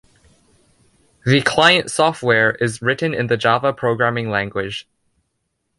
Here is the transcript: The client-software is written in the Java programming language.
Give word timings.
The 1.27 1.43
client-software 1.43 2.53
is 2.55 2.81
written 2.81 3.13
in 3.13 3.27
the 3.27 3.37
Java 3.37 3.71
programming 3.71 4.31
language. 4.31 4.89